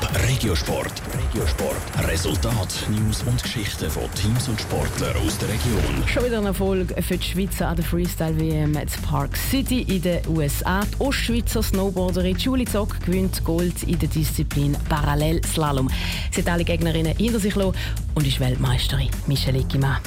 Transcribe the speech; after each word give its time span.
Top 0.00 0.10
Regiosport. 0.28 0.92
Regiosport. 1.14 2.08
Resultat, 2.08 2.86
News 2.88 3.22
und 3.22 3.42
Geschichten 3.42 3.90
von 3.90 4.02
Teams 4.14 4.48
und 4.48 4.60
Sportlern 4.60 5.16
aus 5.16 5.38
der 5.38 5.48
Region. 5.48 5.82
Schon 6.06 6.24
wieder 6.24 6.38
ein 6.38 6.46
Erfolg 6.46 6.94
für 7.02 7.16
die 7.16 7.26
Schweizer 7.26 7.68
an 7.68 7.76
der 7.76 7.84
Freestyle-WM 7.84 8.76
in 8.76 8.88
Park 9.02 9.36
City 9.36 9.82
in 9.82 10.02
den 10.02 10.20
USA. 10.28 10.82
Die 10.82 11.00
Ostschweizer 11.00 11.62
Snowboarderin 11.62 12.36
Julie 12.36 12.66
Zock 12.66 13.00
gewinnt 13.04 13.44
Gold 13.44 13.82
in 13.82 13.98
der 13.98 14.08
Disziplin 14.08 14.76
Parallelslalom. 14.88 15.90
Sie 16.30 16.42
hat 16.42 16.48
alle 16.48 16.64
Gegnerinnen 16.64 17.16
hinter 17.16 17.40
sich 17.40 17.56
und 17.56 18.26
ist 18.26 18.40
Weltmeisterin. 18.40 19.10
Michelle 19.26 19.58
Ickimann. 19.58 19.98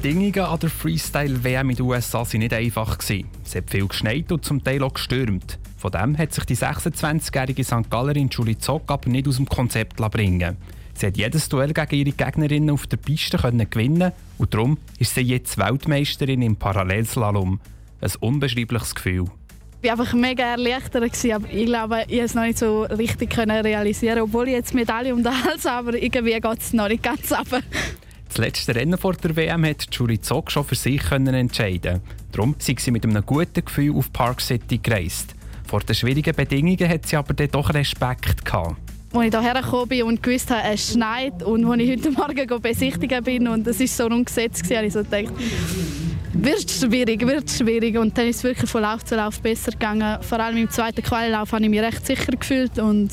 Bedingungen 0.00 0.40
an 0.40 0.58
der 0.58 0.70
Freestyle-WM 0.70 1.70
in 1.70 1.76
den 1.76 1.86
USA 1.86 2.18
waren 2.18 2.38
nicht 2.40 2.52
einfach. 2.52 2.98
Es 2.98 3.54
hat 3.54 3.70
viel 3.70 3.86
geschneit 3.86 4.32
und 4.32 4.44
zum 4.44 4.64
Teil 4.64 4.82
auch 4.82 4.92
gestürmt. 4.92 5.60
Von 5.76 5.92
dem 5.92 6.18
hat 6.18 6.34
sich 6.34 6.44
die 6.46 6.56
26-jährige 6.56 7.62
St. 7.62 7.88
Gallerin 7.90 8.28
Julie 8.28 8.58
Zock 8.58 8.90
aber 8.90 9.08
nicht 9.08 9.28
aus 9.28 9.36
dem 9.36 9.48
Konzept 9.48 9.98
bringen 9.98 10.56
Sie 10.94 11.06
hat 11.06 11.16
jedes 11.16 11.48
Duell 11.48 11.72
gegen 11.72 11.94
ihre 11.94 12.10
Gegnerinnen 12.10 12.70
auf 12.70 12.88
der 12.88 12.96
Piste 12.96 13.36
gewinnen 13.38 14.10
und 14.38 14.52
darum 14.52 14.78
ist 14.98 15.14
sie 15.14 15.20
jetzt 15.20 15.58
Weltmeisterin 15.58 16.42
im 16.42 16.56
Parallelslalom. 16.56 17.60
Ein 18.00 18.10
unbeschreibliches 18.18 18.96
Gefühl. 18.96 19.26
Ich 19.80 19.90
war 19.90 20.00
einfach 20.00 20.14
mega 20.14 20.42
erleichtert, 20.42 20.96
aber 20.96 21.06
ich 21.06 21.66
glaube, 21.66 22.04
ich 22.08 22.18
konnte 22.18 22.24
es 22.24 22.34
noch 22.34 22.42
nicht 22.42 22.58
so 22.58 22.82
richtig 22.82 23.38
realisieren 23.38 24.22
Obwohl 24.22 24.48
ich 24.48 24.54
jetzt 24.54 24.74
Medaille 24.74 25.14
um 25.14 25.22
den 25.22 25.44
Hals 25.44 25.64
habe, 25.64 25.90
aber 25.90 26.02
irgendwie 26.02 26.32
geht 26.32 26.58
es 26.58 26.72
noch 26.72 26.88
nicht 26.88 27.04
ganz 27.04 27.30
runter. 27.30 27.60
Das 28.34 28.44
letzte 28.44 28.74
Rennen 28.74 28.98
vor 28.98 29.12
der 29.14 29.36
WM 29.36 29.64
hat 29.64 29.86
Julie 29.92 30.20
Zock 30.20 30.50
schon 30.50 30.64
für 30.64 30.74
sich 30.74 31.08
entscheiden 31.12 32.00
Darum 32.32 32.56
sind 32.58 32.80
sie 32.80 32.90
mit 32.90 33.04
einem 33.04 33.24
guten 33.24 33.64
Gefühl 33.64 33.94
auf 33.94 34.12
Park 34.12 34.40
City 34.40 34.78
gereist. 34.78 35.36
Vor 35.68 35.78
den 35.78 35.94
schwierigen 35.94 36.34
Bedingungen 36.34 36.88
hat 36.88 37.06
sie 37.06 37.14
aber 37.14 37.32
doch 37.32 37.72
Respekt 37.72 38.44
gehabt. 38.44 38.74
Als 39.12 39.26
ich 39.26 39.30
hierher 39.30 39.62
gekommen 39.62 40.02
und 40.02 40.20
gewusst 40.20 40.50
habe, 40.50 40.66
es 40.74 40.94
schneit 40.94 41.44
und 41.44 41.64
als 41.64 41.80
ich 41.80 41.90
heute 41.92 42.10
Morgen 42.10 42.60
besichtigen 42.60 43.22
bin 43.22 43.46
und 43.46 43.68
es 43.68 43.78
ist 43.78 43.96
so 43.96 44.06
ungesetzt 44.06 44.64
habe 44.74 44.86
ich 44.86 44.92
so 44.94 45.04
gedacht, 45.04 45.32
wird 46.34 46.70
schwierig, 46.70 47.26
wird 47.26 47.50
schwierig. 47.50 47.96
Und 47.98 48.16
dann 48.18 48.28
ist 48.28 48.36
es 48.36 48.44
wirklich 48.44 48.70
von 48.70 48.82
Lauf 48.82 49.04
zu 49.04 49.16
Lauf 49.16 49.40
besser 49.40 49.72
gegangen. 49.72 50.22
Vor 50.22 50.40
allem 50.40 50.56
im 50.56 50.70
zweiten 50.70 51.02
Qualilauf 51.02 51.52
habe 51.52 51.64
ich 51.64 51.70
mich 51.70 51.80
recht 51.80 52.06
sicher 52.06 52.32
gefühlt 52.32 52.78
und 52.78 53.10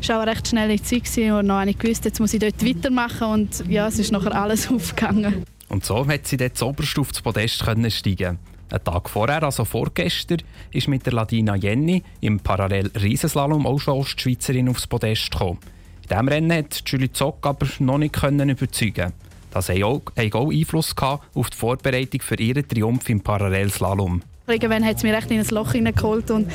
es 0.00 0.08
war 0.08 0.22
auch 0.22 0.26
recht 0.26 0.48
schnelle 0.48 0.80
Zeit 0.80 1.04
gewesen. 1.04 1.32
und 1.32 1.48
dann 1.48 1.60
habe 1.60 1.70
ich 1.70 1.78
gewusst, 1.78 2.04
jetzt 2.04 2.20
muss 2.20 2.34
ich 2.34 2.40
dort 2.40 2.64
weitermachen 2.64 3.28
und 3.28 3.64
ja, 3.68 3.86
es 3.88 3.98
ist 3.98 4.12
nachher 4.12 4.34
alles 4.34 4.70
aufgegangen. 4.70 5.44
Und 5.68 5.84
so 5.84 6.06
hat 6.06 6.26
sie 6.26 6.36
dort 6.36 6.56
zuoberst 6.56 6.98
auf 6.98 7.12
das 7.12 7.22
Podest 7.22 7.64
steigen 7.88 8.38
ein 8.72 8.84
Tag 8.84 9.10
vorher, 9.10 9.42
also 9.42 9.64
vorgestern, 9.64 10.38
ist 10.70 10.88
mit 10.88 11.04
der 11.04 11.12
Ladina 11.12 11.56
Jenny 11.56 12.02
im 12.20 12.40
Parallel 12.40 12.90
Riesenslalom 13.00 13.66
auch 13.66 13.78
schon 13.78 13.98
Ostschweizerin 13.98 14.68
aufs 14.68 14.86
Podest 14.86 15.30
gekommen. 15.30 15.58
In 16.02 16.08
diesem 16.08 16.28
Rennen 16.28 16.58
hat 16.58 16.82
Julie 16.86 17.12
Zock 17.12 17.46
aber 17.46 17.66
noch 17.78 17.98
nicht 17.98 18.14
können 18.14 18.48
überzeugen. 18.48 19.12
Das 19.52 19.68
hat 19.68 19.82
auch, 19.82 20.02
auch 20.32 20.50
Einfluss 20.50 20.94
auf 20.96 21.50
die 21.50 21.56
Vorbereitung 21.56 22.20
für 22.22 22.36
ihren 22.36 22.66
Triumph 22.66 23.08
im 23.08 23.20
Parallelslalom. 23.20 24.22
Irgendwann 24.48 24.84
hat 24.84 24.96
es 24.96 25.02
mich 25.02 25.12
recht 25.12 25.30
in 25.30 25.38
ein 25.38 25.46
Loch 25.48 25.72
hineingeholt 25.72 26.30
und 26.32 26.50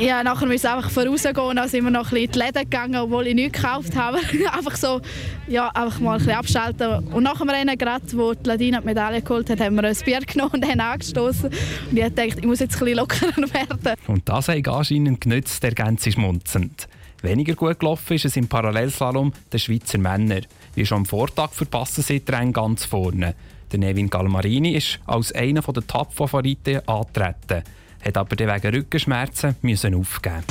ja, 0.00 0.24
nachher 0.24 0.46
musste 0.46 0.68
ich 0.68 0.74
einfach 0.74 0.90
vorausgehen 0.90 1.36
und 1.36 1.56
dann 1.56 1.68
sind 1.68 1.84
wir 1.84 1.90
noch 1.90 2.06
ein 2.06 2.10
bisschen 2.10 2.24
in 2.24 2.32
die 2.32 2.38
Läden 2.38 2.70
gegangen, 2.70 2.96
obwohl 2.96 3.26
ich 3.28 3.34
nichts 3.34 3.60
gekauft 3.60 3.94
habe. 3.94 4.18
einfach 4.52 4.76
so, 4.76 5.00
ja, 5.46 5.68
einfach 5.68 6.00
mal 6.00 6.12
ein 6.12 6.18
bisschen 6.18 6.34
abschalten. 6.34 7.08
Und 7.12 7.22
nach 7.22 7.38
dem 7.38 7.50
Rennen, 7.50 7.78
gerade, 7.78 8.04
wo 8.14 8.34
die 8.34 8.48
Ladina 8.48 8.80
die 8.80 8.86
Medaille 8.86 9.22
geholt 9.22 9.48
hat, 9.50 9.60
haben 9.60 9.76
wir 9.76 9.84
ein 9.84 9.96
Bier 10.04 10.20
genommen 10.20 10.54
und 10.54 10.66
haben 10.66 10.80
angestoßen. 10.80 11.50
Und 11.90 11.96
ich 11.96 12.14
dachte, 12.14 12.38
ich 12.38 12.44
muss 12.44 12.60
jetzt 12.60 12.74
ein 12.74 12.80
bisschen 12.80 12.96
lockerer 12.96 13.36
werden. 13.54 14.00
Und 14.08 14.28
das 14.28 14.48
hat 14.48 14.68
anscheinend 14.68 15.20
genützt, 15.20 15.62
der 15.62 15.74
ganze 15.74 16.10
schmunzend. 16.10 16.88
Weniger 17.22 17.54
gut 17.54 17.78
gelaufen 17.78 18.14
ist 18.14 18.24
es 18.24 18.36
im 18.36 18.48
Parallelslalom 18.48 19.32
der 19.52 19.58
Schweizer 19.58 19.98
Männer. 19.98 20.40
Wie 20.74 20.84
schon 20.84 20.98
am 20.98 21.06
Vortag 21.06 21.52
verpassen 21.52 22.02
sie 22.02 22.20
die 22.20 22.52
ganz 22.52 22.84
vorne. 22.84 23.34
Der 23.70 23.78
Nevin 23.78 24.10
Galmarini 24.10 24.72
ist 24.72 24.98
als 25.06 25.32
einer 25.32 25.62
der 25.62 25.86
Top-Favoriten 25.86 26.86
angetreten, 26.86 27.62
hat 28.04 28.16
aber 28.16 28.36
wegen 28.38 28.74
Rückenschmerzen 28.74 29.56
müssen 29.62 29.94
aufgeben. 29.94 30.42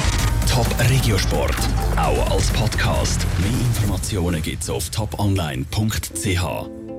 Top 0.49 0.67
Regiosport, 0.89 1.57
auch 1.97 2.31
als 2.31 2.49
Podcast. 2.51 3.25
Mehr 3.39 3.51
Informationen 3.51 4.41
gibt's 4.41 4.69
auf 4.69 4.89
toponline.ch. 4.89 6.80